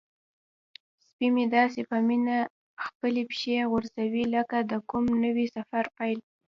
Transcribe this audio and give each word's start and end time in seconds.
سپی 1.07 1.27
مې 1.33 1.45
داسې 1.55 1.81
په 1.89 1.97
مینه 2.07 2.37
خپلې 2.85 3.21
پښې 3.29 3.55
غځوي 3.71 4.23
لکه 4.35 4.57
د 4.71 4.73
کوم 4.89 5.05
نوي 5.23 5.45
سفر 5.55 5.85
پیل. 5.97 6.19